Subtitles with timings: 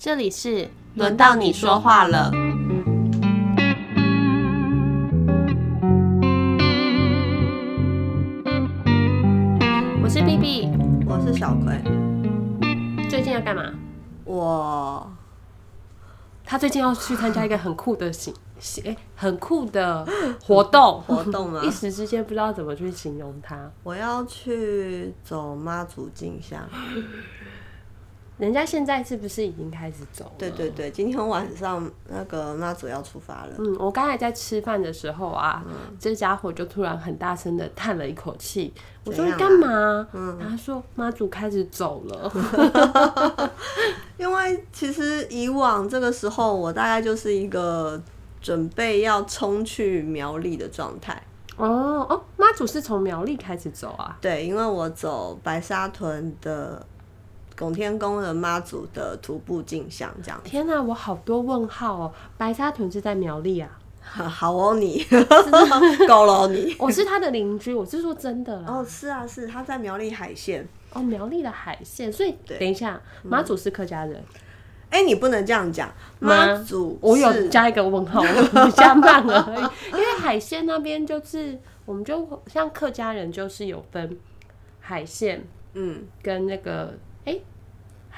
[0.00, 2.30] 这里是轮到你说话了。
[10.00, 10.68] 我是 B B，
[11.04, 11.82] 我是小葵，
[13.10, 13.74] 最近要干嘛？
[14.24, 15.12] 我
[16.44, 20.06] 他最近要去参加一个很酷的行，行哎、很酷的
[20.40, 21.02] 活动。
[21.10, 21.70] 活动吗一？
[21.72, 23.68] 时之间不知道怎么去形容它。
[23.82, 26.60] 我要去走妈祖进香。
[28.38, 30.32] 人家现在是不是已经开始走了？
[30.38, 33.54] 对对对，今天晚上那个妈祖要出发了。
[33.58, 38.72] 嗯，我刚才在吃饭的时候啊，嗯这家伙就突然很大声的叹了一口气。
[39.04, 40.06] 我说你干嘛？
[40.12, 42.32] 嗯他说妈祖开始走了。
[44.16, 48.00] 因为其实以往这个时候，我大概就是一个
[48.40, 51.20] 准备要冲去苗栗的状态。
[51.56, 54.16] 哦哦，妈祖是从苗栗开始走啊？
[54.20, 56.86] 对，因为我走白沙屯的
[57.58, 60.40] 拱天宫的妈祖的徒步进香，这样。
[60.44, 62.12] 天哪、我好多问号哦！
[62.36, 63.68] 白沙屯是在苗栗啊？
[64.00, 65.04] 好哦你，
[66.06, 66.74] 够了哦你。
[66.78, 68.66] 我是他的邻居，我是说真的啦。
[68.68, 70.66] 哦，是啊，是他在苗栗海线。
[70.92, 74.22] 哦，苗栗的海线，所以等一下，妈祖是客家人，
[74.88, 75.88] 哎、你不能这样讲，
[76.20, 79.70] 吗妈祖我有加一个问号，我比较慢了。
[79.92, 84.16] 因为海鲜那边就是，我们就像客家人就是有分
[84.80, 86.94] 海线嗯，跟那个
[87.28, 87.57] Hey.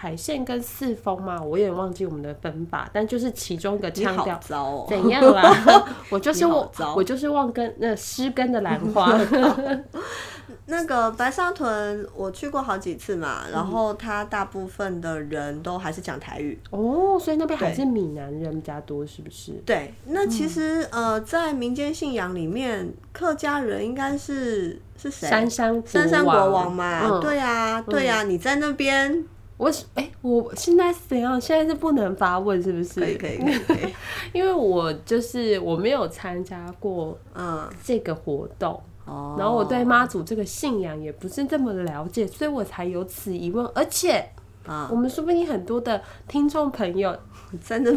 [0.01, 4.35] 海线跟四风嘛，我有点忘记我们的分法，但就是其中一个腔调。
[4.39, 4.87] 糟哦。
[4.89, 5.55] 怎样啦？
[6.09, 9.13] 我就是我，我就是忘根那失根的兰花。
[10.67, 16.59] 那个白沙屯我去过好几次嘛，然后他大部分的人都还是讲台语。
[16.71, 19.53] 哦，所以那边还是闽南人比较多，是不是？
[19.67, 25.29] 对，那其实、呃，在民间信仰里面，客家人应该是是谁？
[25.29, 29.25] 山山山山国王嘛，嗯对呀、对呀、你在那边
[29.61, 31.39] 我是哎、我现在是怎样？
[31.39, 32.99] 现在是不能发问，是不是？
[32.99, 33.95] 可以可以可以可以，
[34.33, 43.67] 因为我就是我没有参加过嗯，这个活动，哦，然后我对妈祖这个信仰也不是这么了解，所以我才有此疑问。
[43.75, 44.27] 而且
[44.67, 47.15] 啊我们说不定很多的听众朋友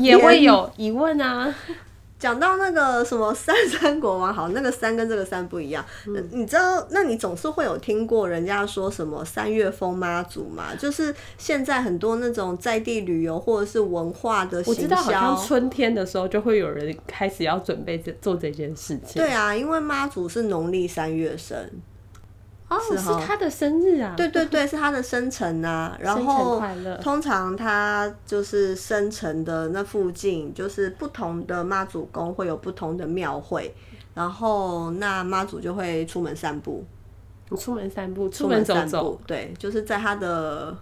[0.01, 1.55] 也会有疑问啊。
[2.23, 5.83] 讲到那个什么三三国王，好，那个三跟这个三不一样。
[6.07, 10.73] 嗯你知道，那你总是会有听过人家说什么三月风妈祖嘛？
[10.73, 15.35] 就是现在很多那种在地旅游或者是文化的行我知道，好像。
[15.45, 19.21] 春天的时候就会有人开始要准备这做这件事情。
[19.21, 21.69] 对啊，因为妈祖是农历三月生，
[22.69, 24.13] 哦，是他的生日啊！
[24.17, 25.95] 对对对，是他的生辰啊。
[26.01, 26.61] 然后
[27.01, 33.73] 通常他就是生辰的那附近，就是不同的妈祖宫会有不同的庙会，
[34.13, 36.83] 然后那妈祖就会出门散步。
[37.55, 40.75] 出门散步，出出门走散走步，对，就是在他的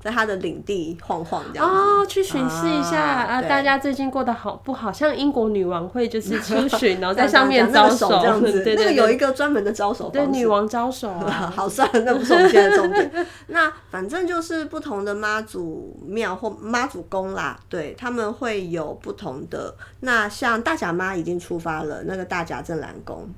[0.00, 1.74] 在他的领地晃晃这样子。
[1.74, 3.42] 哦，去巡视一下啊啊！
[3.42, 4.92] 大家最近过得好不好？
[4.92, 11.52] 像英国女王会就是出巡， 然后在上面招手这样子， 那个有一个专门的招手对女王招手啊。
[11.54, 13.26] 好，算了，那不是我们现在的重点。
[13.48, 19.74] 那反正就是不同的妈祖庙或妈祖宫啦，对他们会有不同的。
[20.00, 23.28] 那像大甲妈已经出发了，那个大甲镇澜宫，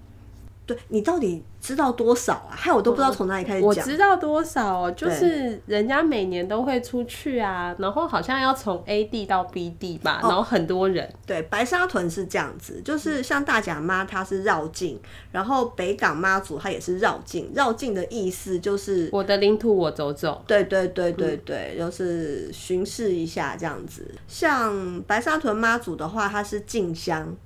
[0.75, 2.51] 对你到底知道多少啊？
[2.51, 3.85] 害我都不知道从哪里开始我讲。
[3.85, 11.13] 知道多少哦，就是人家每年都会出去啊，然后好像要从 A 地到 B 地哦吧，然后很多人。
[11.27, 14.99] 对，白沙屯是这样子，就是像大甲妈她是绕境，
[15.33, 17.51] 然后北港妈祖她也是绕境。
[17.55, 24.15] 绕境的意思就是我的领土我走走，对对对对对，就是巡视一下这样子。
[24.27, 27.37] 像白沙屯妈祖的话，它是进香，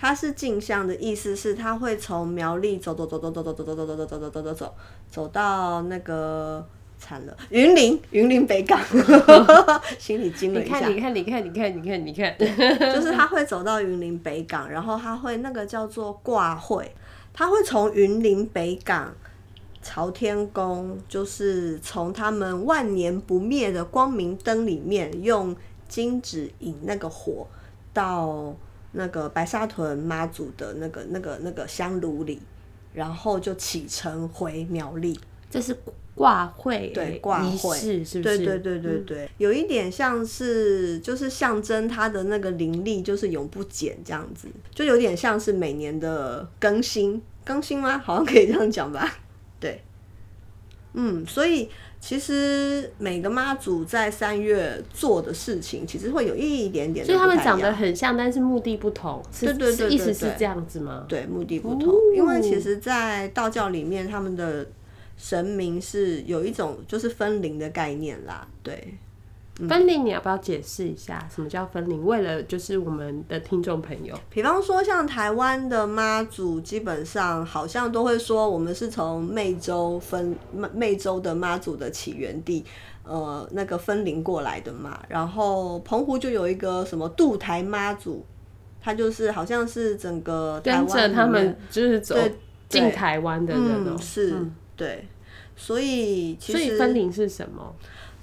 [0.00, 4.74] 它是镜像的意思是它会从苗栗走走走走走走走走走走走走走走走走
[5.10, 6.66] 走到那个
[6.98, 8.80] 惨了云林云林北港，
[9.98, 11.14] 心里惊了一下你看，。
[11.14, 16.94] 你看，你看，你看，你看，你看，就是他会走到云林北港，然后他会那个叫做挂会，
[17.34, 19.14] 他会从云林北港
[19.82, 25.54] 朝天宫，就是从他们万年不灭的光明灯里面用
[25.88, 27.46] 金纸引那个火
[27.92, 28.54] 到
[28.92, 32.40] 那个白沙屯妈祖的那个那个那个香炉里，
[32.92, 35.18] 然后就启程回苗栗。
[35.50, 35.76] 这是
[36.14, 38.38] 挂会对挂仪会式，是不是？
[38.38, 47.98] 对对对对对，有一点像是就是象征它的那个灵力就是永不减这样子，就有点像是每年的更新更新吗？
[47.98, 49.12] 好像可以这样讲吧？
[49.58, 49.82] 对，
[50.94, 51.68] 嗯，所以
[52.00, 59.22] 其实每个妈祖在三月做的事情，其实会有一点点的所以他们长得很像，但是目的不同。
[59.32, 61.04] 是对对对是意思对对是这样子吗？
[61.08, 61.92] 对，目的不同。
[61.92, 64.66] 哦因为其实，在道教里面，他们的
[65.16, 68.46] 神明是有一种就是分灵的概念啦。
[68.62, 68.94] 对，
[69.68, 72.04] 分灵，你要不要解释一下什么叫分灵？
[72.04, 82.64] 为了就是我们的听众朋友，比方说像台湾的妈祖，基本上好像都会说我们是从湄洲分湄湄洲的妈祖的起源地，
[83.04, 85.00] 呃，那个分灵过来的嘛。
[85.08, 88.24] 然后澎湖就有一个什么渡台妈祖，
[88.80, 92.16] 他就是好像是整个台跟着湾他们就是走
[92.68, 94.46] 进台湾的人哦、嗯是，
[94.76, 95.06] 对，
[95.56, 97.74] 所以其所以实分灵是什么？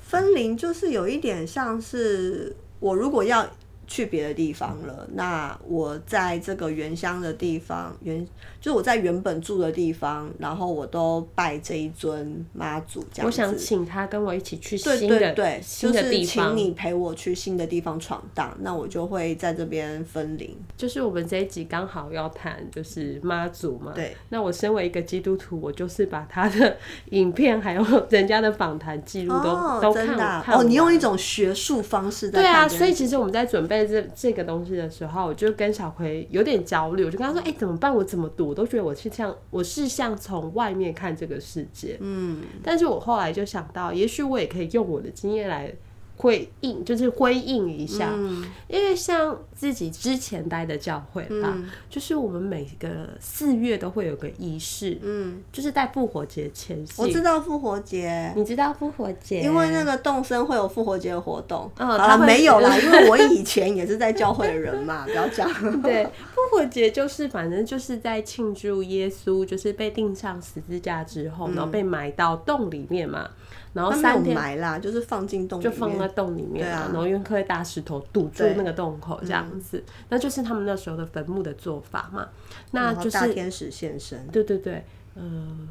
[0.07, 3.45] 分灵就是有一点像是我如果要
[3.85, 8.25] 去别的地方了，那我在这个原乡的地方，原
[8.59, 13.25] 就是我在原本住的地方，然后我都拜这一尊妈祖，这样子。
[13.25, 20.55] 我想请他跟我一起去新的对对，新的就是地方，请你陪我去新的地方闯荡，那我就会在这边分灵。
[20.75, 23.91] 就是我们这一集刚好要谈就是妈祖嘛。
[23.93, 24.15] 对。
[24.29, 26.77] 那我身为一个基督徒，我就是把他的
[27.11, 37.93] 影片还有 人家的访谈记录都、哦，都看真的啊看哦，你用一种学术方式在对啊，所以其实我们在准备这这个东西的时候，我就跟小葵有点焦虑，我就跟他说：“哎、怎么办？
[37.93, 38.46] 我怎么读？
[38.47, 45.71] 我都觉得我是像我是像从外面看这个世界。”嗯，但是我后来就想到，也许我也可以用我的经验来
[46.17, 57.01] 回应，就是回应一下，嗯因为像自己之前待的教会吧，嗯就是我们每个四月都会有个仪式，嗯，就是在复活节前夕。
[57.01, 59.41] 我知道复活节，你知道复活节？
[59.41, 61.69] 因为那个动身会有复活节的活动。
[61.75, 65.47] 好了，嗯他会没有啦， 因为我以前也是在教会的人嘛， 不要讲。
[65.81, 66.03] 对，
[66.33, 73.29] 复活节就是反正就是在庆祝耶稣就是被钉上十字架之后，然后被埋到洞里面嘛，
[73.77, 75.61] 然后三天埋啦，就是放进洞。
[75.61, 82.27] 就放在洞里面然后用颗大石头堵住那个洞口这样子，那就是他们那时候的坟墓的做法嘛。
[82.71, 84.27] 那就是大天使现身。
[84.31, 84.83] 对对对，
[85.15, 85.67] 嗯、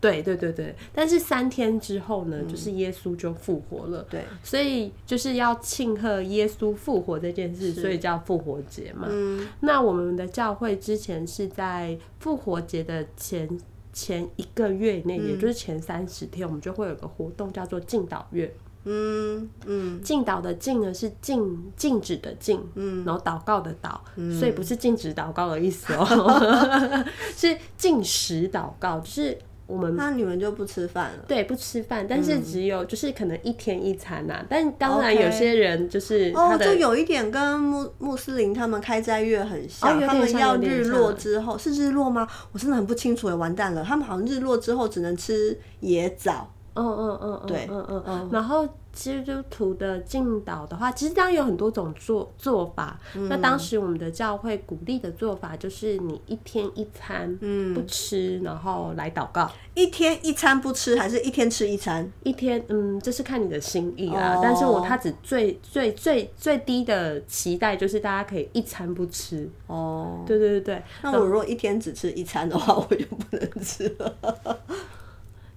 [0.00, 4.06] 对对对对，但是三天之后呢，就是耶稣就复活了。
[4.08, 9.08] 对，所以就是要庆贺耶稣复活这件事，所以叫复活节嘛。
[9.10, 13.48] 嗯那我们的教会之前是在复活节的前
[13.92, 18.54] 前一个月以内，也就是前三十天，我们就会有个活动叫做敬祷月。
[18.84, 20.00] 嗯嗯。
[20.02, 23.04] 敬祷的禁呢是禁禁止的禁，嗯。
[23.04, 23.98] 然后祷告的祷，
[24.38, 26.06] 所以不是禁止祷告的意思哦，
[27.36, 29.38] 是禁食祷告，就是
[29.70, 31.24] 我们那你们就不吃饭了。
[31.28, 42.26] 对不吃饭，但是只有就是可能一天一餐呐、但当然有些人就是哦就有一点跟穆穆斯林他们开斋月很像，他们要日落之后是日落吗？
[42.52, 46.50] 我真的很不清楚诶，完蛋了，他们好像日落之后只能吃野枣。
[46.74, 48.28] 嗯嗯嗯嗯，对嗯嗯嗯。
[48.32, 52.98] 然后基督徒的敬祷的话，其实当然有很多种做做法。
[53.28, 57.36] 那当时我们的教会鼓励的做法就是你一天一餐
[57.74, 59.50] 不吃，然后来祷告。
[59.74, 62.10] 一天一餐不吃，还是一天吃一餐？
[62.24, 64.34] 一天，嗯，这是看你的心意啊。
[64.36, 69.48] 哦但是我他只最最最最低的期待就是大家可以一餐不吃。
[69.66, 74.60] 哦，对对对对，那我如果一天只吃一餐的话，我就不能吃了。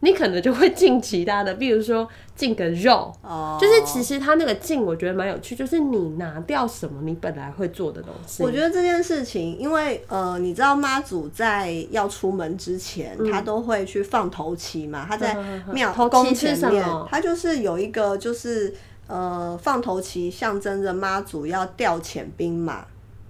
[0.04, 2.06] 你可能就会进其他的，比如说
[2.36, 3.10] 进个肉。
[3.22, 8.44] 哦，就是其实他那个进，我觉得蛮有趣，就是你拿掉什么你本来会做的东西。
[8.44, 15.06] 我觉得这件事情，因为呃，你知道妈祖在要出门之前，他都会去放头旗嘛。
[15.08, 15.38] 他在
[15.72, 18.76] 庙宫前面，他就是有一个就是
[19.08, 22.86] 呃放头旗，象征着妈祖要调遣兵马、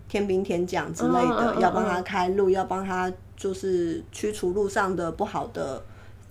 [0.09, 5.83] 天兵天将之类嗯嗯的，嗯要帮他开路，要帮他就是驱除路上的不好的。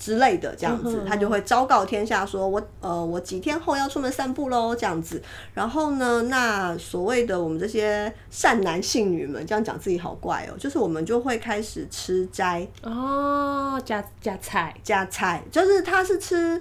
[0.02, 5.23] 之类的这样嗯子，他就会昭告天下说，我呃我几天后要出门散步喽，这样子。
[5.54, 12.66] 然后呢，那所谓的我们这些善男信女们，这样讲自己好怪哦，就是我们就会开始吃斋。
[12.82, 14.75] 哦，加加菜。
[14.82, 16.61] 加菜，就是他是吃，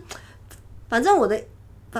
[0.87, 1.41] 反正我的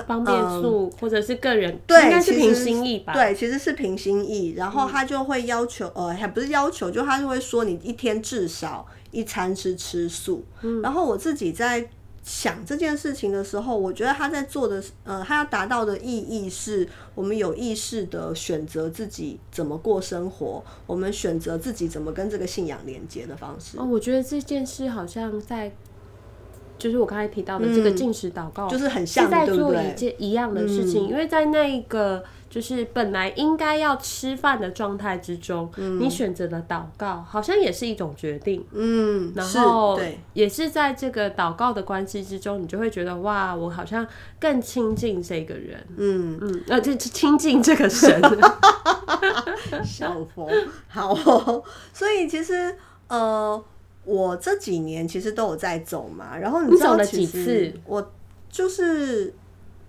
[0.06, 3.12] 方便素，或者是个人，嗯对应该是凭心意吧？
[3.12, 10.44] 对，其实是凭心意，然后他就会要求，呃，还不是要求，就他就会说你一天至少一餐是吃素。
[10.82, 11.88] 然后我自己在
[12.24, 23.76] 想这件事情的时候，我觉得他在做的，呃，他要达到的意义是我们有意识的选择自己怎么过生活，我们选择自己怎么跟这个信仰连接的方式。
[23.76, 25.72] 哦，我觉得这件事好像在，
[26.82, 29.54] 就是我刚才提到的这个进食祷告，嗯就是很像对不对？
[29.54, 38.66] 嗯做一件一样的事情，因为在那个就是本来应该要吃饭的状态之中，你选择了祷告，好像也是一种决定。
[38.72, 44.04] 嗯，然后对，也是在这个祷告的关系之中，你就会觉得哇，我好像
[44.40, 48.20] 更亲近这个人，嗯，嗯，呃，就亲近这个神，
[49.86, 50.48] 笑疯，
[50.88, 51.62] 好哦、
[51.94, 52.74] 所以其实
[53.08, 53.62] 呃，
[54.04, 57.80] 我这几年其实都有在走嘛，然后你知道你走了几其实次？
[57.86, 58.12] 我
[58.50, 59.32] 就是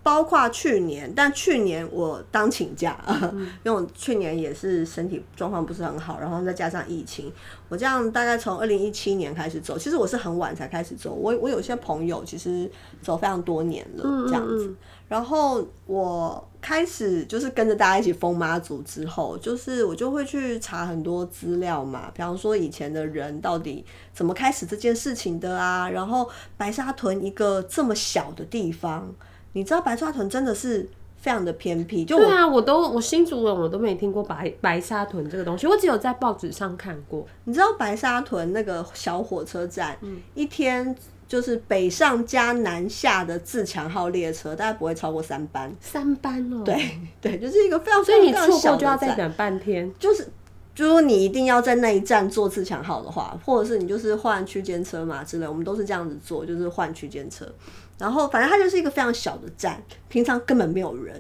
[0.04, 7.32] 包括去年，但去年我当请假，嗯 因为我去年也是身体状况不是很好，然后再加上疫情，
[7.70, 12.70] 我这样大概从二零一七年开始走，其实我是很晚才开始走，我我有些朋友其实
[13.02, 14.76] 走非常多年了，嗯这样子。
[15.08, 25.90] 然后我开始就是跟着大家一起封妈祖之后，就是我就会去查很多资料嘛，比方说以前的人到底怎么开始这件事情的啊。
[25.90, 29.14] 然后白沙屯一个这么小的地方，
[29.52, 37.28] 你知道白沙屯真的是非常的偏僻，就对啊，我都我新竹人我都没听过白白沙屯这个东西，我只有在报纸上看过。
[37.44, 40.96] 你知道白沙屯那个小火车站，嗯一天
[41.34, 45.76] 就是北上加南下的自强号列车，大概不会超过三班。
[45.82, 49.16] 三班哦、对 对，就是一个非常所以你非常小的错过就要再。
[49.16, 49.92] 等半天。
[49.98, 50.28] 就是，
[50.76, 57.52] 如果你一定要在那一站坐自强号的话，或者是你就是换区间车嘛之类，我们都是这样子做，就是换区间车。
[57.98, 61.20] 然后反正它就是一个非常小的站，平常根本没有人。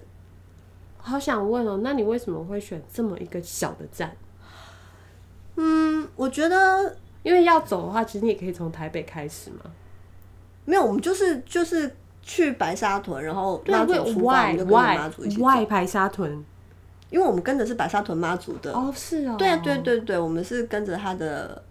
[0.97, 4.15] 好想问哦，那你为什么会选这么一个小的站？
[5.55, 9.71] 嗯，我觉得因为要走的话，其实你也可以从台北开始嘛。
[10.65, 16.43] 没有，我们就是就是去白沙屯，然后妈祖为出发，我们就跟着妈祖一起，why 白沙屯？
[17.09, 18.73] 因为我们跟的是白沙屯妈祖的。
[18.73, 21.63] 哦，是哦，对啊，对对对，我们是跟着他的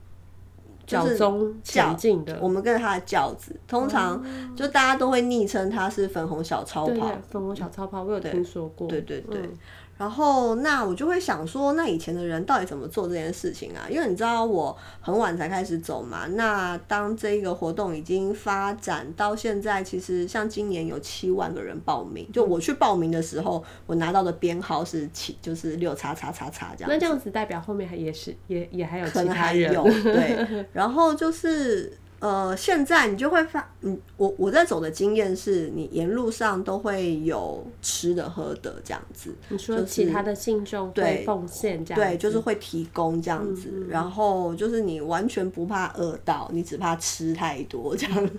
[0.86, 4.22] 就是脚中前进的，我们跟着他的轿子，通常
[4.54, 7.10] 就大家都会昵称他是粉红小超跑。
[7.28, 8.86] 粉红小超跑，我有听说过。
[8.86, 9.58] 对对对嗯
[10.02, 13.86] 然后那我就会想说，那以前的人到底怎么做这件事情啊？
[13.88, 48.30] 因为你知道我很晚才开始走嘛，那当这个活动已经发展到现在，其实像今年有七万个人报名，就我去报名的时候，我拿到的编号是七，就是六叉叉叉叉这样那这样子代表后面还也是也也还有可其他人能还有对， 然后就是呃，现在你就会发，嗯，我我在走的经验是，你沿路上都会有吃的喝的这样子，你说其他的信众会对奉献这样对，子就是会提供这样子，然后就是你完全不怕饿到，你只怕吃太多这样，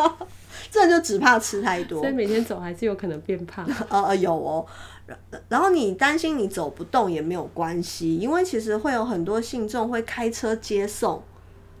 [0.70, 3.66] 这就只怕吃太多所以，每天走还是有可能变胖。
[3.88, 4.66] 呃呃有哦。
[5.06, 5.18] 然
[5.48, 11.20] 然后你担心你走不动也没有关系，因为其实会有很多信众会开车接送，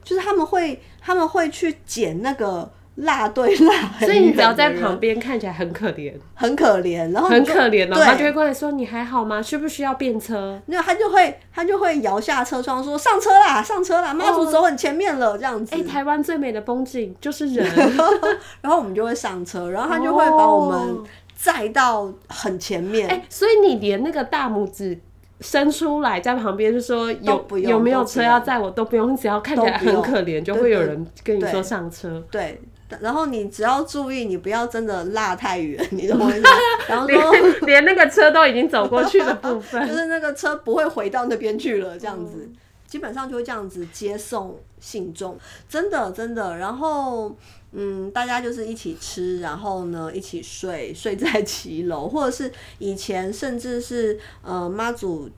[0.02, 9.40] 就是他们会他们会去捡那个辣对辣所以你只要在旁边看起来很可怜，很可怜，然后很可怜哦，对他就会过来说你还好吗？
[9.40, 10.60] 需不需要便车？
[10.66, 15.74] 那他就会他就会摇下车窗说上车啦，上车啦，妈祖走很前面了这样子。
[15.74, 17.66] 哎、台湾最美的风景就是人，
[18.60, 21.04] 然后我们就会上车，然后他就会把我们哦
[21.34, 23.08] 载到很前面。
[23.08, 25.00] 哎、所以你连那个大拇指
[25.40, 32.22] 伸出来在旁边，就说有有没有车要载我都不用，只要看起来很可怜，就会有人跟你说上车。
[32.30, 32.60] 对，
[33.00, 36.42] 然后你只要注意，你不要真的落太远，你懂我意思？
[36.88, 37.20] 然后连
[37.62, 42.48] 连那个车都已经走过去的部分 就，是那个车不会回到那边去了，这样子。
[42.86, 46.56] 基本上就会这样子接送信众，真的真的。
[46.56, 47.32] 然后，
[47.72, 55.30] 嗯，大家就是一起吃，然后呢一起睡， 睡在骑楼，或者是以前甚至是呃妈祖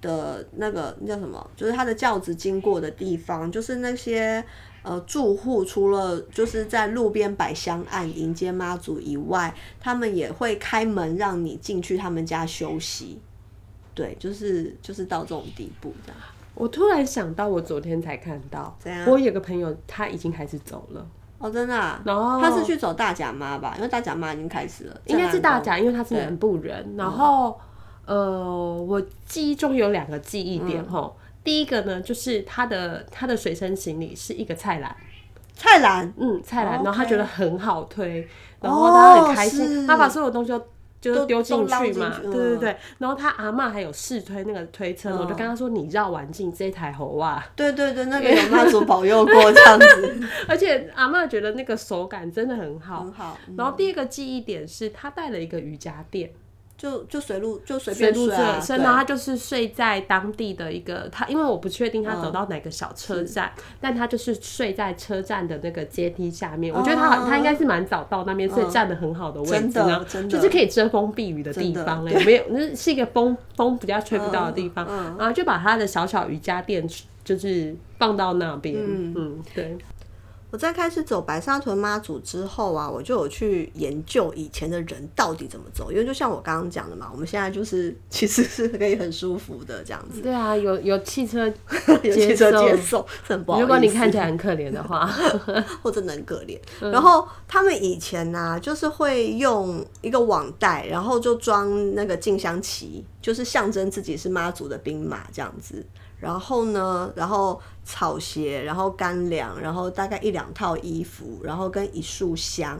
[0.00, 4.44] 的那个那叫什么，就是他的轿子经过的地方，就是那些。
[4.82, 13.20] 呃，住户除了就是在路边摆香案迎接妈祖以外，他们也会开门让你进去他们家休息。
[13.94, 16.18] 对，就是就是到这种地步这样。
[16.54, 18.74] 我突然想到，我昨天才看到，
[19.06, 21.06] 我有个朋友他已经开始走了，
[21.40, 22.00] 哦，真的、啊。
[22.04, 23.74] 然后他是去走大甲妈吧？
[23.76, 25.78] 因为大甲妈已经开始了，应该是大甲。
[25.78, 26.94] 因为他是南部人。
[26.96, 27.58] 然后，
[28.04, 31.12] 呃，我记忆中有两个记忆点哈。
[31.42, 34.94] 第一个呢，就是他的他的随身行李是一个菜篮，
[35.54, 38.28] 菜篮，嗯，菜篮然后他觉得很好推，
[38.60, 40.62] 然后他很开是心，他把所有东西都。
[41.00, 42.76] 就丢进去嘛，对对对。
[42.98, 53.04] 然后他阿嬷还有试推那个推车，我就跟他说：“你绕完进这台猴啊！”对对对，那个有妈祖保佑过这样子， 而且阿嬷觉得那个手感真的很好。
[53.04, 53.38] 很好。
[53.48, 56.30] 嗯然后第一个记忆点是他带了一个瑜伽垫，
[56.80, 66.74] 就就随路就随便睡啊，睡，对然后他就是睡在当地的一个他，因为我不确定他走到哪个小车站，但他就是睡在车站的那个阶梯下面。
[66.74, 72.44] 我觉得他好，他应该是蛮早到那边，所以站的很好的位置，真的真的就是可以遮风避雨的地方了，真的有没有？
[72.48, 76.88] 那是一个风风比较吹不到的地方，嗯然后就把他的小小瑜伽垫
[77.22, 79.76] 就是放到那边，嗯对。
[80.50, 91.46] 我在开始走白沙屯妈祖之后啊，我就有去研究以前的人到底怎么走，因为就像我刚刚讲的嘛，我们现在就是其实是可以很舒服的这样子，对啊，有有汽车
[92.02, 93.60] 有汽车接送，很不好。
[93.60, 95.06] 如果你看起来很可怜的话，
[95.82, 96.58] 或者很可怜。
[96.80, 105.86] 然后他们以前呢、就是会用一个网袋，然后就装那个静香旗，就是象征自己是妈祖的兵马这样子。
[106.20, 112.78] 然后呢，然后草鞋，然后干粮，然后大概一两套衣服，然后跟一束香，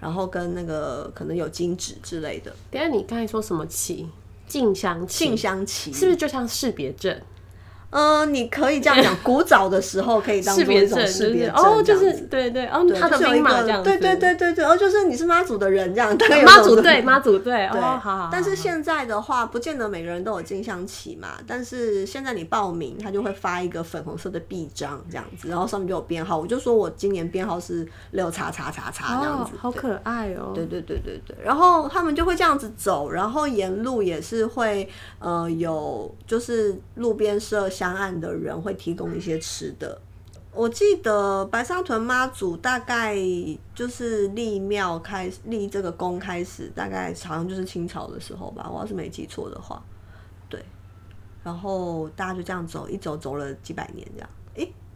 [0.00, 4.08] 然后跟那个可能有金纸之类的等一下你刚才说什么旗？
[4.46, 5.92] 静香旗静香旗。
[5.92, 7.16] 是不是就像识别证？
[7.90, 18.28] 嗯、你可以这样讲， 古早的时候可以当识做一种识别证哦，就是对对哦，对他的兵马这样，对对对对对，哦，就是你是妈祖的人这样，妈祖队妈祖队对，哦，好。
[18.32, 21.30] 但是现在的话，不见得每个人都有进香旗嘛。
[21.46, 26.38] 但是现在你报名，他就会发一个粉红色的臂章这样子，然后上面就有编号。
[26.38, 30.52] 我就说我今年编号是六叉叉叉叉这样子，，哦好可爱哦。
[30.54, 39.98] 对对对对对，然后他们就会这样子走，然后沿路也是会呃有就是路边设香案的人会提供一些吃的。
[40.52, 43.16] 我记得白沙屯妈祖大概
[43.74, 49.82] 就是立庙开立这个宫开始，大概好像就是清朝的时候吧，我要是没记错的话，
[50.50, 50.62] 对。
[51.42, 54.28] 然后大家就这样走，一走走了几百年这样，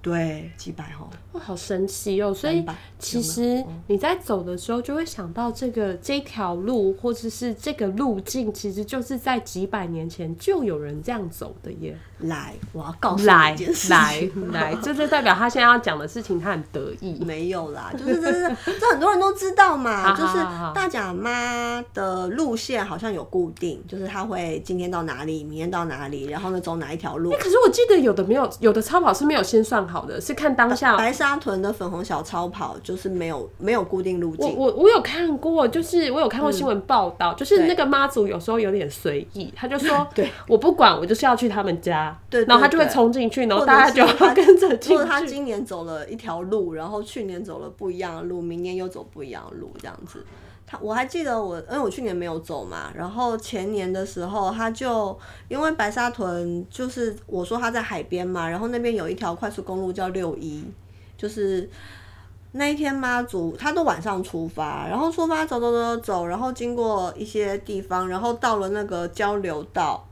[0.05, 2.35] 对，几百哦，哇，好神奇哦！
[2.35, 2.63] 所以
[2.99, 11.97] 其实你在走的时候，就会想到这个这条路或者是这个路径，其实就是在几百年前就有人这样走的耶。
[12.19, 13.57] 来，我要告诉你来
[13.89, 14.31] 来。
[14.53, 17.25] 来， 这就代表他现在要讲的事情，他很得意。
[17.25, 20.35] 没有啦，就是这是 这很多人都知道嘛，就是
[20.75, 27.31] 大甲妈的路线好像有固定，就是他会今天到哪里，明天到哪里，然后呢走哪一条路。
[27.33, 30.97] 可是我记得有的没有，有的超跑是没有先算好的，是看当下。
[30.97, 45.21] 白沙屯的粉红小超跑就是没有没有固定路径，我我有看过，就是我有看过新闻报道，就是那个妈祖有时候有点随意，他就说， 对我不管，我就是要去他们家，对对然后他就会冲进去，然后大家就要跟着进或者他。
[45.35, 50.25] 今年走了一条路，然后去年走了不一样的路，明年又走不一样的路，这样子。
[50.81, 60.65] 我还记得我，因为我去年没有走嘛，然后前年的时候，他就因为白沙屯就是我说他在海边嘛，然后那边有一条快速公路叫六一，
[61.17, 61.69] 就是
[62.53, 70.07] 那一天妈祖他都晚上出发，然后出发走走走走走，然后经过一些地方，然后到了那个交流道，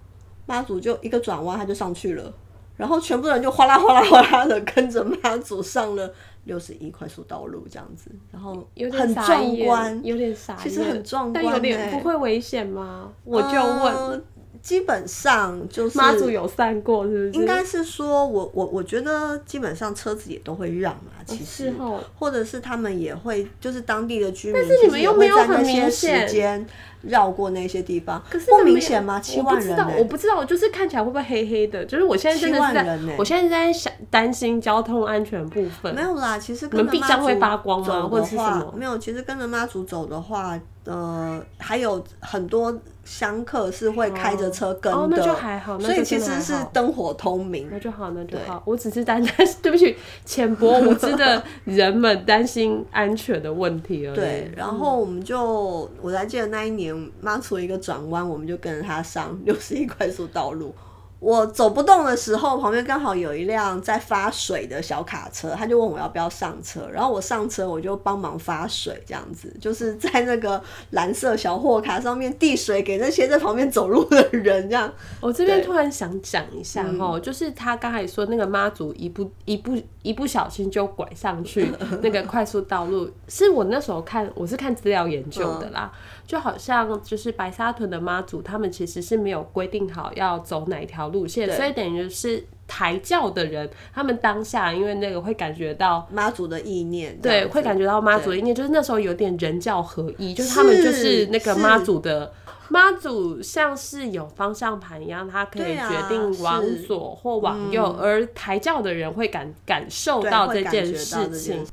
[0.46, 2.32] 妈祖就一个转弯他就上去了。
[2.76, 6.12] 然后全部人就哗啦哗啦哗啦的跟着妈祖上了
[6.44, 11.90] 六十一快速道路这样子，然后有很壮眼观，有点傻眼，其实很壮观但有点欸。
[11.92, 13.12] 不会危险吗？
[13.24, 14.20] 我就问，呃
[14.60, 17.32] 基本上就是妈祖有散过是不是？
[17.32, 21.74] 应该是说我我我觉得基本上车子也都会让啦，其实。
[22.16, 26.28] 或者是他们也会就是当地的居民，但是你们又没有那很明些显。
[26.28, 26.66] 时间
[27.02, 29.20] 绕过那些地方，可是不明显吗？
[29.20, 31.84] 七我不知道，万人欸我不知道，就是看起来会不会黑黑的？
[31.84, 35.94] 就是我现在真的是7万在我现在在想担心交通安全部分。
[35.94, 47.68] 没有啦，其实跟着妈臂章会发光吗走或者是什么没有，其实跟着妈祖走的话，呃，还有很多香客是会开着车跟的，哦那就还好那所以其实是灯火通明。
[47.70, 48.62] 那就好，那就对好。
[48.64, 54.14] 我只是担担， 对不起，浅薄无知的人们担心安全的问题而已。
[54.14, 60.74] 对，然后我们就，我还记得那一年妈出一个转弯，我们就跟着他上六十一 快速道路。
[61.22, 74.92] 我走不动的时候，旁边刚好有一辆在发水的小卡车，他就问我要不要上车，然后我上车，我就帮忙发水，这样子，就是在那个蓝色小货卡上面递水给那些在旁边走路的人，这样。
[75.22, 81.70] 我这边突然想讲一下哈，就是他刚才说那个妈祖一不一不一不小心就拐上去
[82.02, 86.22] 那个快速道路，是我那时候看我是看资料研究的啦，嗯。
[86.24, 96.08] 就好像就是白沙屯的妈祖他们其实是没有规定好要走哪一条路线，所以等于是抬轿的人他们当下因为那个会感觉到。
[96.10, 102.32] 妈祖的意念，这对，会感觉到妈祖的意念，就是那时候有点人教合一，就是他们就是那个妈祖的
[102.68, 111.64] 妈祖，像是有方向盘一样，它可以决定往左或往右，而抬轿的人会感感受到这件事情。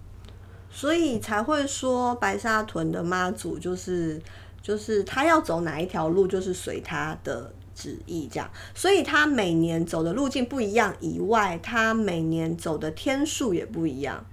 [0.71, 4.21] 所以才会说白沙屯的妈祖就是
[4.62, 8.49] 就是他要走哪一条路，就是随他的旨意这样。
[8.75, 14.25] 所以他每年走的路径不一样以外，他每年走的天数也不一样。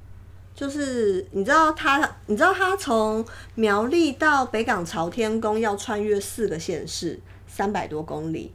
[0.54, 8.52] 就是你知道他，你知道他从苗栗到北港朝天宫要穿越四个县市，三百多公里。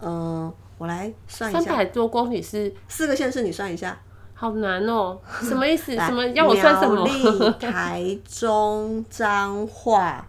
[0.00, 3.98] 嗯、我来算一下，三百多公里是四个县市你算一下。
[4.34, 5.94] 好难哦、什么意思？
[5.94, 7.02] 什么要我算什么？
[7.06, 10.28] 苗栗、台中、彰化、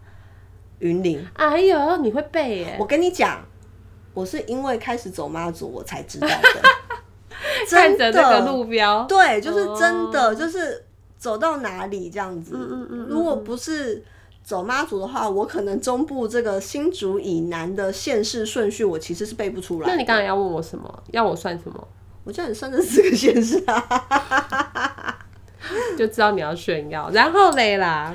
[0.78, 1.20] 云林。
[1.34, 2.76] 哎呦，你会背耶！
[2.78, 3.44] 我跟你讲，
[4.14, 6.38] 我是因为开始走妈祖，我才知道的。
[7.68, 10.84] 看着真的那个路标，对，就是真的，哦就是
[11.18, 12.52] 走到哪里这样子。
[12.54, 14.02] 嗯嗯嗯如果不是
[14.42, 19.88] 走妈祖的话，我可能中部这个新竹以南的县市顺序，我其实是背不出来。
[19.88, 21.02] 那你刚才要问我什么？
[21.10, 21.88] 要我算什么？
[22.24, 25.18] 我叫你算这四个县市啊。
[25.98, 27.10] 就知道你要炫耀。
[27.10, 28.14] 然后嘞啦，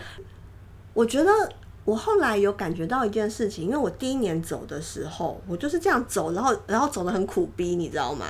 [0.94, 1.32] 我觉得
[1.90, 8.28] 我后来有感觉到一件事情，因为我第一年走的时候，我就是这样走，然后然后走的很苦逼，你知道吗？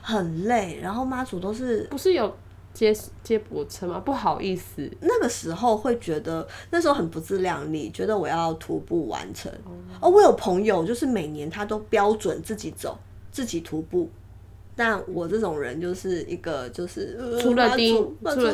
[0.00, 2.34] 很累，然后妈祖都是不是有
[2.72, 4.00] 接接驳车吗？
[4.00, 9.52] 不好意思，那个时候会觉得那时候很不自量力，觉得我要徒步完成。
[10.00, 12.98] 哦，我有朋友就是每年他都标准自己走，
[13.30, 14.08] 自己徒步。
[14.74, 18.04] 但我这种人就是一个就是，呃除了第一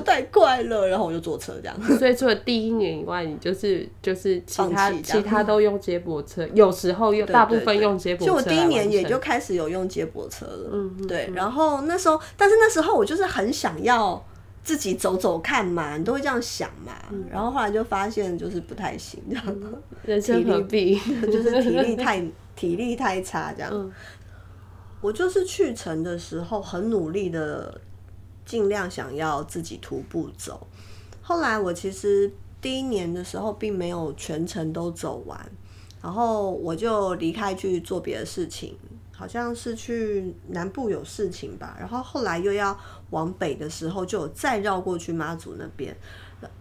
[0.05, 1.99] 太快了，然后我就坐车这样。
[1.99, 11.31] 所以除了第一年以外，你就是就是其他其他都用接驳车，有时候用大部分用接驳车就我第一年也就开始有用接驳车了，嗯嗯对。
[11.35, 14.21] 然后那时候，但是那时候我就是很想要
[14.65, 16.95] 自己走走看嘛，你都会这样想嘛。
[17.13, 19.45] 嗯然后后来就发现就是不太行，这样
[20.05, 20.99] 人生何必？
[21.31, 22.23] 就是体力太
[22.57, 23.93] 体力太差这样。
[25.01, 27.81] 我就是去程的时候很努力的，
[28.45, 30.67] 尽量想要自己徒步走。
[31.23, 35.39] 后来我其实第一年的时候并没有全程都走完，
[36.03, 38.77] 然后我就离开去做别的事情，
[39.13, 41.77] 好像是去南部有事情吧。
[41.79, 42.77] 然后后来又要
[43.11, 45.97] 往北的时候，就再绕过去妈祖那边。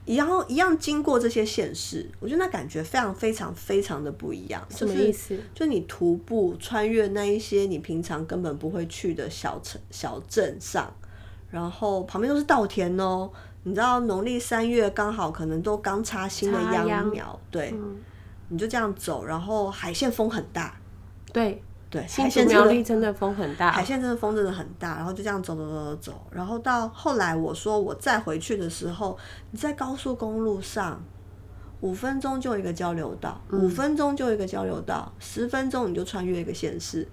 [0.06, 4.66] 然后一样经过这些县市，我觉得那感觉非常非常非常的不一样。
[4.70, 5.38] 什么意思？
[5.54, 10.92] 就你徒步穿越那一些你平常根本不会去的小城小镇上，
[11.52, 13.30] 然后旁边都是稻田哦。
[13.63, 17.98] 你知道农历三月刚好可能都刚插新的秧苗，对，嗯，
[18.48, 20.80] 你就这样走，然后海线风很大，
[21.34, 21.62] 对，
[21.98, 29.18] 对，海新竹线真的苗栗真的风很大海，线真的风真的很大，然后就这样走走走走走，然后到后来我说我再回去的时候，
[29.52, 31.02] 你在高速公路上。
[31.82, 37.08] 五分钟就一个交流道，五分钟就一个交流道，十分钟你就穿越一个县市。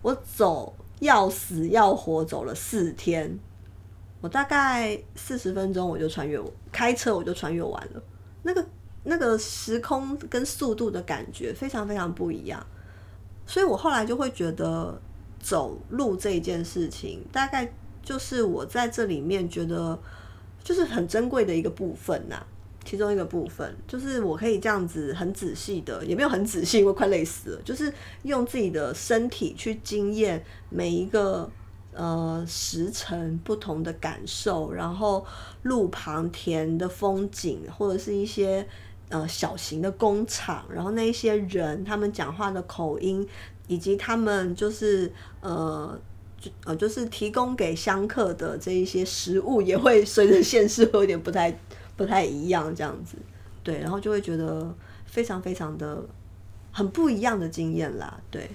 [0.00, 3.38] 我走要死要活走了四天，
[4.22, 6.40] 我大概四十分钟我就穿越，
[6.72, 8.02] 开车我就穿越完了。
[8.42, 8.64] 那个
[9.04, 12.66] 那个时空跟速度的感觉非常非常不一样，
[13.50, 14.96] 所以我后来就会觉得
[15.40, 17.68] 走路这一件事情，大概
[18.00, 19.98] 就是我在这里面觉得
[20.62, 22.40] 就是很珍贵的一个部分呐、
[22.84, 31.50] 其中一个部分就是我可以这样子很仔细的，也没有很仔细，因为快累死了，就是用自己的身体去经验每一个
[31.92, 35.26] 呃时辰不同的感受，然后
[35.64, 38.64] 路旁田的风景，或者是一些
[39.10, 43.28] 呃小型的工厂，然后那一些人他们讲话的口音，
[43.66, 46.00] 以及他们就是呃。
[46.42, 51.54] 就呃，就是提供给香客的这一些食物，也会随着现实会有点不太
[51.98, 53.18] 不太一样，这样子，
[53.62, 56.02] 对，然后就会觉得非常非常的
[56.72, 58.48] 很不一样的经验啦，对，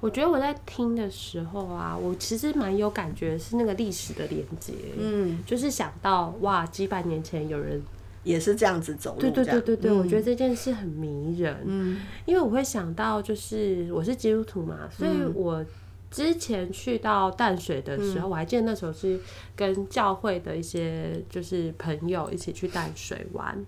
[0.00, 7.80] 我觉得我在听的时候啊，我其实蛮有感觉，是那个历史的连接，嗯，就是想到哇，几百年前有人，
[8.24, 10.24] 也是这样子走路，对对对对对，我觉得嗯。
[10.24, 12.00] 这件事很迷人，嗯。
[12.24, 15.64] 因为我会想到，就是我是基督徒嘛，所以我
[16.10, 19.20] 之前去到淡水的时候，我还记得那时候是
[19.54, 23.64] 跟教会的一些就是朋友一起去淡水玩。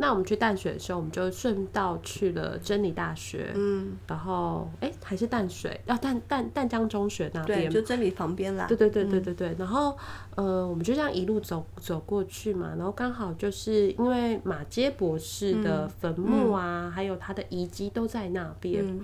[0.00, 9.96] 那我们去淡水的时候，我们就顺道去了真理大学，嗯，然后哎、还是淡水，啊淡淡淡江中学那对，边就真理旁边啦，对对对对对对，然后
[10.36, 18.98] 呃，我们就这样一路走走过去嘛，然后刚好就是因为马街博士的坟墓啊，还有他的遗迹都在那边。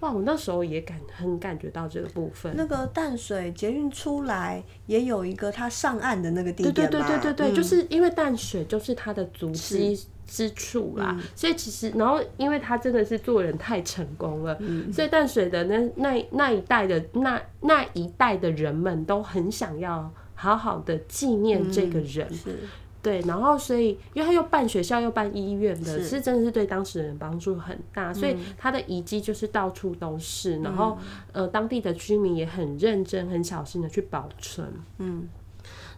[0.00, 2.52] 嗯，哇，我那时候也感很感觉到这个部分。
[2.56, 22.32] 那个淡水捷运出来也有一个他上岸的那个地对对点嘛，对对对对，嗯就是因为淡水就是他的足迹之处啦，嗯所以其实然后因为他真的是做人太成功了，嗯所以淡水的那那那一代的那那一代的人们都很想要好好的纪念这个人。
[22.32, 22.56] 是
[23.02, 30.98] 对，然后所以因为他又办学校又办医院的，是真的是对当事人帮助很大，所以他的遗迹就是到处都是，然后
[31.32, 34.66] 呃当地的居民也很认真、很小心的去保存。
[34.98, 35.28] 嗯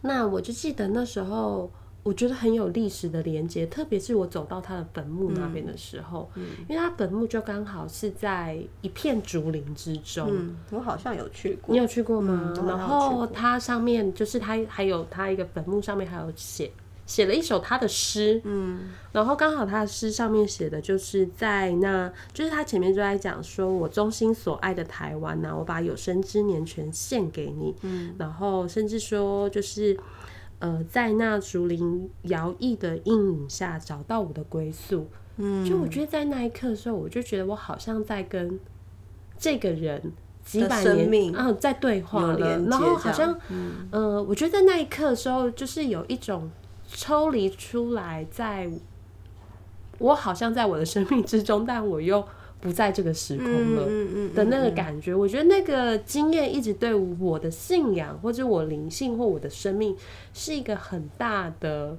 [0.01, 1.71] 那我就记得那时候
[2.03, 6.29] 我觉得很有历史的连接，特别是我走到他的坟墓那边的时候，
[6.69, 10.29] 因为他坟墓就刚好是在一片竹林之中。
[10.29, 11.73] 嗯，我好像有去过。
[11.73, 12.53] 你有去过吗？
[12.67, 16.69] 然后它上面就是它还有它一个坟墓上面还有写
[17.13, 29.99] 写了一首他的诗，嗯，然后刚好他的诗上面写的就是在那，就是他前面就在讲说我衷心所爱的台湾呐、我把有生之年全献给你，嗯，然后甚至说就是。
[30.65, 35.09] 呃，在那竹林摇曳的阴影下，找到我的归宿。
[35.39, 38.61] 嗯，就我觉得在那一刻的时候，我就觉得我好像在跟
[39.37, 40.01] 这个人
[40.45, 42.61] 几百年生命啊在对话了。
[42.61, 43.37] 然后好像
[43.91, 46.49] 呃，我觉得在那一刻的时候，就是有一种
[46.95, 48.71] 抽离出来，在
[49.99, 52.25] 我好像在我的生命之中，但我又
[52.61, 53.85] 不在这个时空了。
[53.89, 59.97] 嗯嗯的那个感觉，我觉得那个经验一直对我的信仰，或者我灵性或我的生命，
[60.33, 61.97] 是一个很大的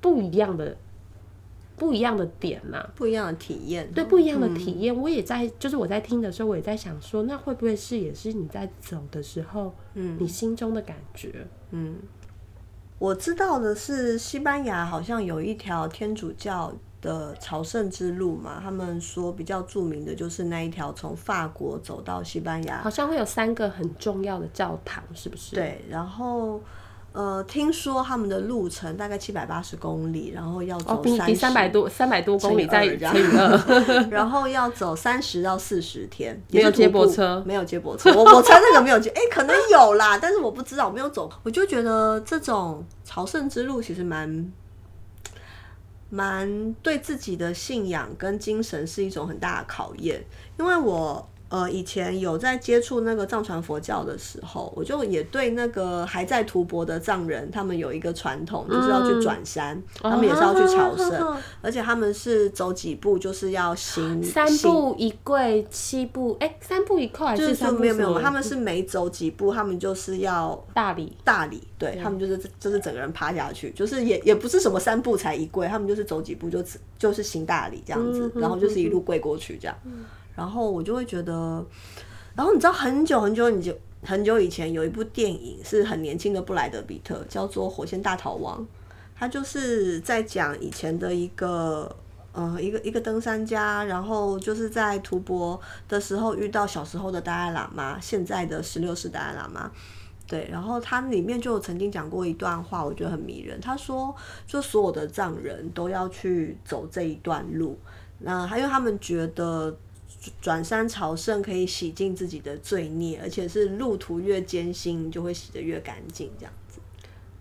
[0.00, 0.76] 不一样的
[1.76, 3.90] 不一样的点呐、不一样的体验。
[3.92, 11.46] 对不一样的体验，我也在，就是我在听的时候，我也在想说，那会不会是也是你在走的时候，嗯，你心中的感觉？
[13.04, 26.58] 我知道的是，西班牙好像有一条天主教的朝圣之路嘛，他们说比较著名的就是那一条从法国走到西班牙好像会有三个很重要的教堂，是不是？，对，然后
[27.14, 37.40] 呃，听说他们的路程大概七百八十公里，然后要哦，走三三百多三百多公里再乘以二乘以二， 然后要走三十到四十天，没有接驳车。
[37.46, 44.52] 没有接驳车，我我猜那个没有接， 哎、可能有啦，但是我不知道，我没有走，我就觉得这种朝圣之路其实蛮。
[46.10, 50.24] 蛮对自己的信仰跟精神是一种很大的考验，
[50.56, 76.60] 因为我呃以前有在接触那个藏传佛教的时候，我就也对那个还在吐蕃的藏人，他们有一个传统，就是要去转山，他们也是要去朝圣，而且他们是走几步就是要行三步一跪，七步哎、三步一叩还就是没有没有，他们是每走几步，他们就是要大礼，大礼，对他们就是就是整个人趴下去，就是也也不是什么三步才一跪，他们就是走几步就
[76.98, 79.76] 就是行大礼这样子，然后就是一路跪过去这样，
[80.34, 81.64] 然后我就会觉得，
[82.34, 88.60] 然后你知道很久很久你就很久以前有一部电影是很年轻的布莱德比特，叫做《火线大逃亡》，
[89.14, 91.94] 他就是在讲以前的一个。
[92.36, 95.56] 呃，一个一个登山家，然后就是在徒步
[95.88, 99.70] 的时候遇到小时候的达赖喇嘛，现在的十六世达赖喇嘛，
[100.26, 103.60] 对，然后他里面就曾经讲过一段话，我觉得很迷人。
[103.60, 104.12] 他说，
[104.48, 107.78] 就所有的藏人都要去走这一段路，
[108.18, 109.78] 那还有他们觉得
[110.40, 116.80] 转山朝圣可以洗净自己的罪孽，而且是路途越艰辛，你就会洗得越干净，这样子。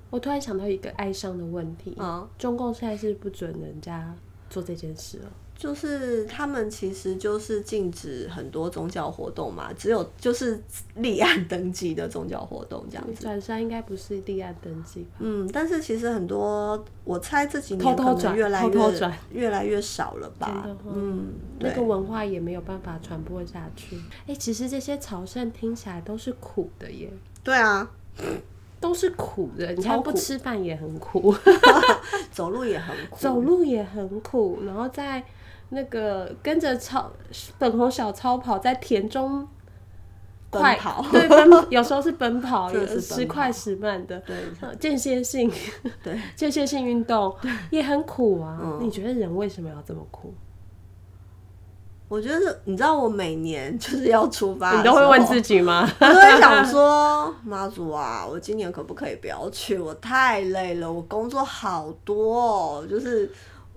[0.09, 4.15] 我突然想到一个哀伤的问题，嗯中共现在是不准人家
[4.49, 5.31] 做这件事了。
[5.55, 10.61] 就是他们其实就是禁止很多宗教活动嘛，只有就是
[10.95, 13.21] 立案登记的宗教活动这样子。
[13.21, 15.17] 转山应该不是立案登记吧？
[15.19, 23.97] 嗯，但是其实很多，我猜这几年可能越来越偷偷越来越少了吧嗯，那个文化也没有办法传播下去。
[24.27, 27.09] 哎、其实这些朝圣听起来都是苦的耶，
[27.41, 27.89] 对啊，
[28.81, 29.71] 都是苦的。
[29.73, 31.33] 你看不吃饭也很苦，
[32.33, 33.17] 走路也很苦。
[33.17, 35.23] 走路也很苦，然后在
[35.73, 37.11] 那个跟着超
[37.59, 39.47] 粉红小超跑在田中
[40.49, 41.03] 快跑。
[41.11, 45.51] 对奔，有时候是奔跑， 真有时快时慢的，对呃间歇性。
[46.03, 47.35] 对， 间歇性运动。
[47.71, 48.59] 也很苦啊。
[48.61, 48.79] 嗯。
[48.81, 50.33] 你觉得人为什么要这么苦？
[52.09, 55.89] 我觉得你知道，我每年就是要出发， 你都会问自，己吗？
[55.99, 59.79] 我都会想说，妈祖啊，我今年可不可以不要去？
[59.79, 63.31] 我太累了，我工作好多、哦，就是。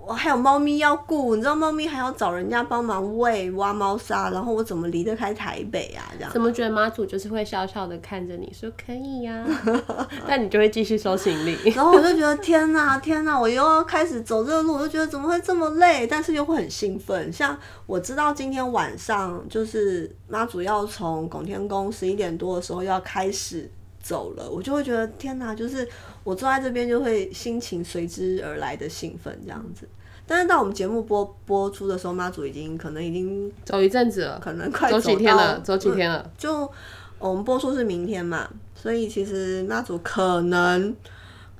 [0.06, 6.06] 我还有猫咪要顾，你知道猫咪还要找人家帮忙喂、挖猫砂，然后我怎么离得开台北啊？
[6.16, 9.44] 这样怎么觉得妈祖就是会笑笑的看着你说可以呀、
[10.28, 11.58] 但你就会继续收行李。
[11.74, 17.32] 然后我就觉得天哪，天哪，我又要开始走这个路，我就觉得怎么会这么累，但是又会很兴奋。
[17.32, 23.68] 像我知道今天晚上就是妈祖要从拱天宫十一点多的时候要开始
[24.06, 25.88] 走了，我就会觉得天哪，就是
[26.22, 29.88] 我坐在这边就会心情随之而来的兴奋这样子。
[30.28, 35.58] 但是到我们节目播播出的时候，妈祖已经可能已经走一阵子了，可能快走几天了？
[35.60, 36.30] 走几天了？
[36.38, 36.70] 就
[37.18, 40.94] 我们播出是明天嘛，所以其实妈祖可能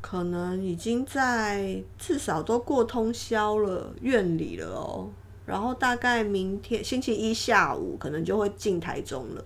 [0.01, 5.09] 可能已经在至少都过通宵了，院里了哦。
[5.45, 9.45] 然后大概明天星期一下午可能就会进台中了。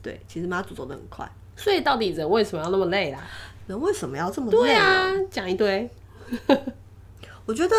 [0.00, 1.28] 对，其实妈祖走得很快。
[1.56, 3.18] 所以到底人为什么要那么累啦？
[3.66, 4.58] 人为什么要这么累？
[4.58, 5.88] 对啊，讲一堆。
[7.46, 7.74] 我觉得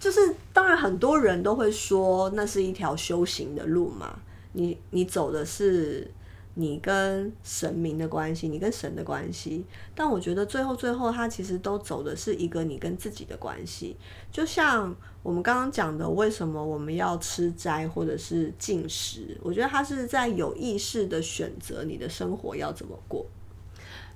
[0.00, 4.18] 就是，当然很多人都会说那是一条修行的路嘛，
[4.52, 6.10] 你你走的是
[6.54, 9.64] 你跟神明的关系，你跟神的关系。
[9.94, 13.96] 但我觉得最后最后，他其实都走的是一个你跟自己的关系。
[14.30, 19.36] 就像我们刚刚讲的，为什么我们要吃斋或者是进食？
[19.42, 23.26] 我觉得他是在有意识的选择你的生活要怎么过。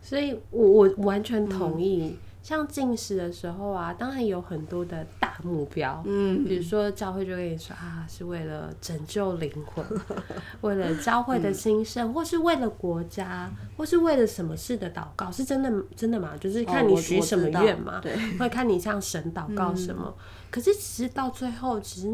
[0.00, 2.16] 所以我我完全同意。
[2.48, 9.84] 像进食的时候啊，当然有很多的大目标，嗯，比如说教会就跟你说啊，是为了拯救灵魂，
[10.62, 16.30] 为了教会的兴盛，或是为了国家，或是为了什么事的祷告，是真的真的吗？
[16.40, 20.14] 就是看你许什么愿嘛，对，会看你向神祷告什么。
[20.50, 22.08] 可是其实到最后，其实。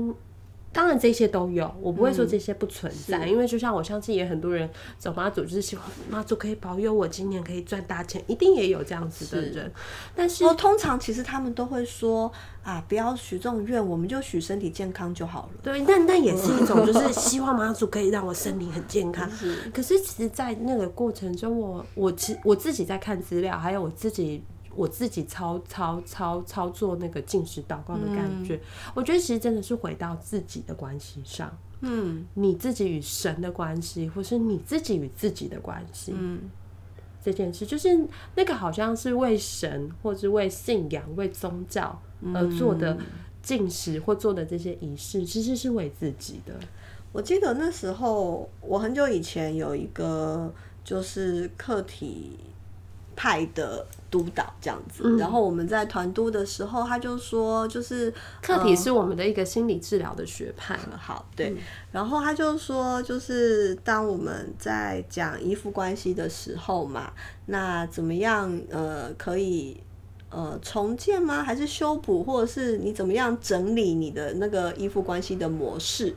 [0.75, 9.73] 当然这些都有，我不会说这些不存在，因为就像我相信也很多人走妈祖就是希望妈祖可以保佑我今年可以赚大钱，一定也有这样子的人。
[10.17, 12.31] 但是，通常其实他们都会说
[12.65, 15.61] 啊，不要许这种愿，我们就许身体健康就好了。
[15.63, 19.31] 对，那那也是一种就是希望妈祖可以让我身体很健康。
[19.73, 24.43] 可是其实，在那个过程中，我我其我自己在看资料，还有我自己。
[24.77, 28.61] 我自己操操操操作那个进食祷告的感觉，
[28.95, 36.41] 我觉得其实真的是回到自己的关系上，嗯，你自己与神的关系，或是你自己与自己的关系，嗯，
[37.23, 42.01] 这件事就是那个好像是为神，或是为信仰、为宗教
[42.35, 42.99] 而做的
[43.43, 46.55] 进食或做的这些仪式，其实是为自己的。
[47.13, 52.39] 我记得那时候我很久以前有一个就是课题。
[53.17, 60.79] 派的督导这样子，然后我们在团督的时候，他就说，就是课题是我们的一个心理治疗的学派。
[60.97, 61.53] 好，对，
[61.91, 67.13] 然后他就说，就是当我们在讲依附关系的时候嘛，
[67.47, 69.81] 那怎么样呃可以
[70.31, 71.43] 呃重建吗？
[71.43, 76.15] 还是修补，或者是你怎么样整理你的那个依附关系的模式？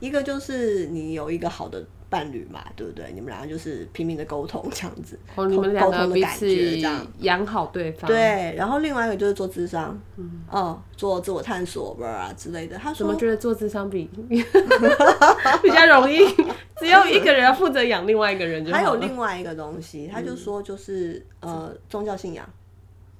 [0.00, 1.84] 一个就是你有一个好的。
[2.14, 3.10] 伴侣嘛，对不对？
[3.12, 8.06] 你们两个就是拼命的沟通这样子，哦，你们两个彼此这样养好对方。
[8.06, 12.76] 对，然后另外一个就是做智商，嗯，哦，做自我探索吧之类的。
[12.78, 16.20] 他怎么觉得做智商比 比较容易？
[16.78, 22.48] 只要一个人要负责养另外一个人就还有另外一个东西，他就说就是呃宗教信仰，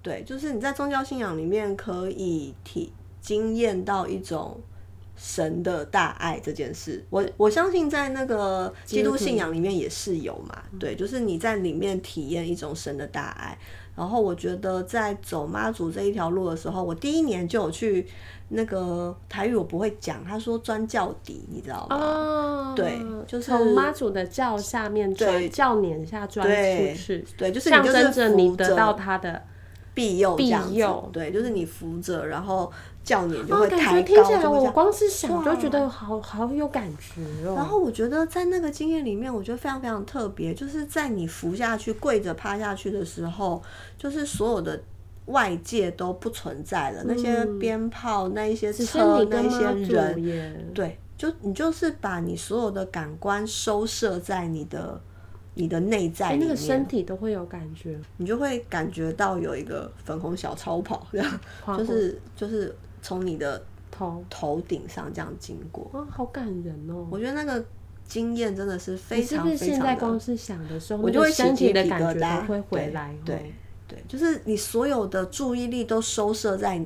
[0.03, 4.61] 对，就是你在宗教信仰里面可以体经验到一种。
[5.17, 13.57] 神的大爱这件事，我我相信在那个基督信仰里面也是有嘛，对，就是你在里面体验一种神的大爱。
[13.97, 18.05] 然后我觉得在走妈祖这一条路的时候，我第一年就有去
[18.49, 21.97] 那个台语我不会讲，他说钻教底，你知道吗？
[21.97, 22.99] 哦，对，
[23.29, 29.41] 就是从妈祖的教下面钻教撵下钻出去，对，就是象征着你得到他的
[29.95, 30.75] 庇佑，这样子，
[31.13, 32.71] 对，就是你扶着，然后。
[33.05, 37.53] 叫你就会抬高，听起来我光是想就觉得好好有感觉哦。
[37.55, 43.63] 然后我觉得在那个经验里面，我觉得非常非常特别，就是在你扶下去、跪着趴下去的时候，
[43.99, 44.81] 就是所有的
[45.27, 54.99] 外界都不存在了，那些鞭炮、那一些车、那一些人，对，就你就是把你所有的感官收摄在你的
[55.55, 61.41] 你的内在里面，那个身体都会有感觉，你就会感觉到有一个粉红小超跑这样，
[61.79, 62.75] 就是就是。
[63.07, 67.07] 从你的头头顶上这样经过，哇，好感人哦！
[67.11, 67.63] 我觉得那个
[68.03, 69.69] 经验真的是非常非常。
[69.69, 73.15] 现在光是想的时候，我就会身体的感觉都会回来。
[73.27, 73.53] 对
[73.87, 76.83] 对，就是你所有的注意力都收摄在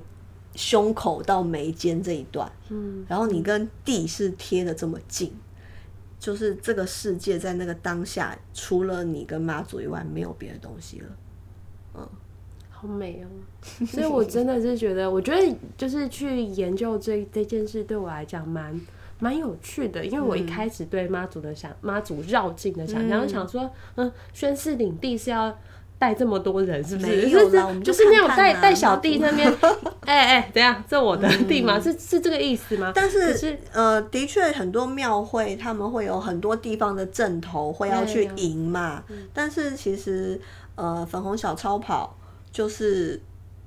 [0.56, 5.32] 胸口到眉间这一段，嗯，然后你跟地是贴的这么近，
[6.18, 11.06] 就是这个世界在那个当下，除了你跟妈祖以外，没有别的东西了，
[11.94, 12.08] 嗯。
[12.70, 13.26] 好美哦！
[13.88, 18.80] 所以我真的是觉得，我觉得就是去研究这这件事，对我来讲蛮
[19.18, 20.06] 蛮有趣的。
[20.06, 25.58] 因为我一开始对妈祖的想妈祖绕境的想象，想说，嗯，宣誓领地是要
[25.98, 27.28] 带这么多人，是不是？
[27.28, 29.52] 就是就是那种带带小弟那边，
[30.06, 30.82] 哎哎，怎样？
[30.88, 31.78] 这我的地吗？
[31.80, 32.92] 是是这个意思吗？
[32.94, 39.02] 但是呃，的确很多庙会他们会有很多地方的阵头会要去赢嘛。
[39.34, 40.40] 但是其实
[40.76, 42.16] 呃，粉红小超跑。
[42.50, 43.20] 就是，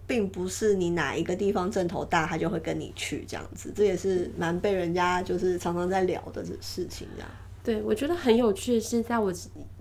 [0.08, 7.30] 并不是你哪一个地方阵头大，他就会跟你去这样子，这也是蛮被人家就是常常在聊的事情这样。
[7.64, 9.32] 对，我觉得很有趣的是，在我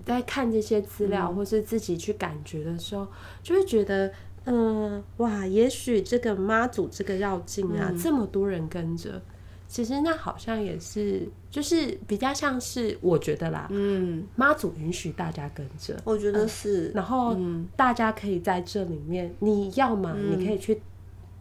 [0.05, 3.07] 在看这些资料或是自己去感觉的时候，
[3.43, 4.13] 就会觉得，
[4.45, 9.21] 嗯，哇，也许这个妈祖这个绕境啊，这么多人跟着。
[9.69, 17.37] 其实那好像也是，就是比较像是我觉得啦，嗯，妈祖允许大家跟着，我觉得是，然后
[17.77, 20.83] 大家可以在这里面，你要嘛，你可以去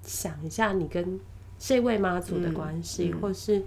[0.04, 1.20] 想一下你跟
[1.58, 3.64] 这位妈祖的关系，嗯或是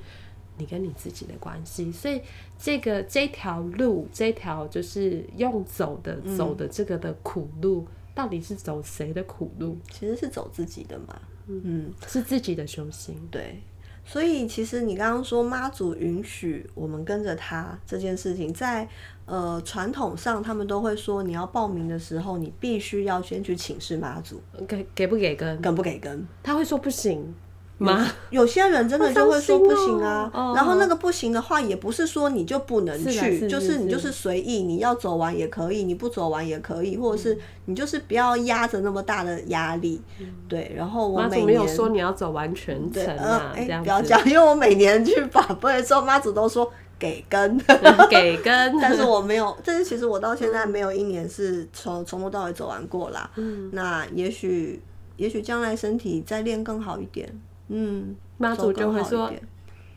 [0.58, 1.90] 你跟你自己的关系。
[1.90, 2.20] 所以
[2.64, 7.84] 这个这条路，这条就是用走的嗯走的这个的苦路，
[8.14, 9.76] 到底是走谁的苦路？
[9.90, 11.20] 其实是走自己的嘛。
[11.48, 13.16] 嗯，是自己的修行。
[13.32, 13.60] 对。
[14.04, 18.88] 所以其实你刚刚说妈祖允许我们跟着他这件事情，在
[19.26, 25.60] 呃传统上，他们都会说，你要报名的时候，你必须要先去请示妈祖，给给不给跟？
[25.60, 26.24] 跟不给跟。
[26.44, 27.34] 他会说不行
[27.82, 28.08] 吗？
[28.30, 34.12] 有些人真的就会说不行啊，哦然后那个不行的话，也不是说你就不能去，是就是你就是。
[34.12, 40.00] 随意，你要走完也可以，你不走完也可以，或者是你就是不要压着那么大的压力，
[40.46, 40.70] 对。
[40.76, 47.58] 然后我妈每年祖没有说你要走完全对，程呃啊，，哎这，样不要讲，因为我每年去法会的时候，妈祖都说给跟，
[48.08, 53.28] 给跟， 但是我没有，但是其实我到现在没有一年是从从头到尾走完过啦。
[53.36, 54.80] 嗯，那也许
[55.16, 57.28] 也许将来身体再练更好一点，
[57.68, 59.32] 嗯，妈祖就会说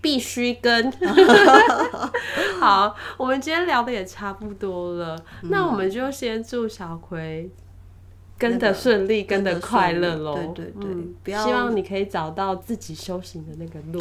[0.01, 0.91] 必须跟。
[2.59, 7.49] 好，我们今天聊的也差不多了，嗯那我们就先祝小葵
[8.37, 10.35] 跟的顺利，跟的快乐喽。
[10.35, 13.99] 对对对嗯不要希望你可以找到自己修行的那个路。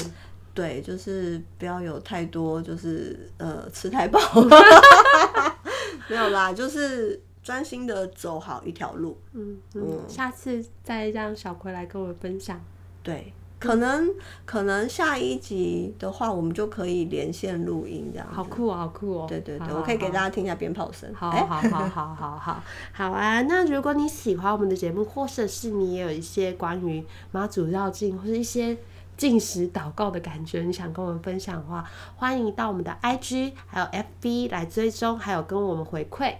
[0.54, 4.20] 对，就是不要有太多，就是呃吃太饱，
[6.08, 9.18] 没有啦，就是专心的走好一条路。
[9.32, 12.60] 嗯嗯，下次再让小葵来跟我分享。
[13.02, 13.32] 对，
[13.64, 14.10] 可能
[14.44, 18.28] 可能下一集的话，我们就可以连线录音这样。
[18.30, 19.26] 好酷哦，好酷哦！
[19.28, 21.12] 对对对，好我可以给大家听一下鞭炮声。
[21.14, 22.62] 好哎好好好好好
[22.92, 23.40] 好啊！
[23.42, 28.76] 那如果你喜欢我们的节目，或者是你也有一些关于妈祖绕境或者一些
[29.16, 31.84] 进食祷告的感觉，你想跟我们分享的话，
[32.16, 36.34] 欢迎到我们的 IG 还有 FB 来追踪，还有跟我们回馈。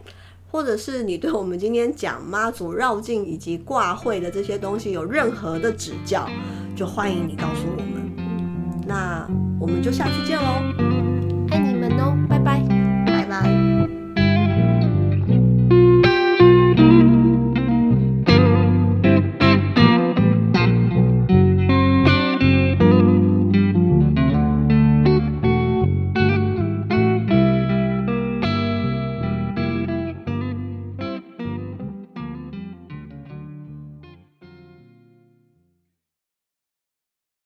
[0.54, 6.30] 或者是你对我们今天讲妈祖绕境以及挂会的这些东西有任何的指教
[6.76, 8.84] 就欢迎你告诉我们。
[8.86, 9.28] 那
[9.60, 10.62] 我们就下次见喽。
[11.50, 12.62] 爱你们哦拜拜。
[13.04, 13.63] 拜拜。